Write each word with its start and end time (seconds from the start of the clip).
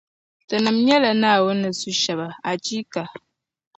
Tinim’ 0.47 0.77
nyɛla 0.87 1.11
Naawuni 1.21 1.59
ni 1.61 1.69
su 1.79 1.89
shɛba, 2.01 2.27
achiika! 2.49 3.01